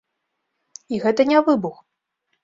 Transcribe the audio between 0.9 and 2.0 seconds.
І гэта не выбух.